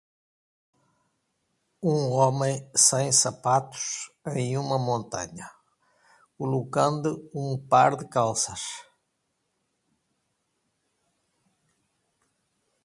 Um 1.79 2.09
homem 2.09 2.67
sem 2.75 3.11
sapatos 3.11 4.11
em 4.35 4.57
uma 4.57 4.79
montanha, 4.79 5.47
colocando 6.39 7.29
um 7.35 7.55
par 7.67 7.95
de 7.95 8.07
calças. 8.09 8.63